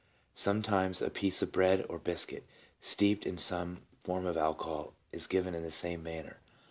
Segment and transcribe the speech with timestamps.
[0.33, 2.43] Sometimes a piece of bread or biscuit,
[2.81, 6.37] steeped in some form of alcohol, is given in the same manner.